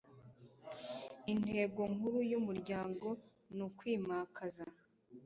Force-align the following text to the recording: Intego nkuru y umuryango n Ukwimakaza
Intego 1.33 1.81
nkuru 1.93 2.19
y 2.31 2.33
umuryango 2.39 3.07
n 3.55 3.57
Ukwimakaza 3.67 4.65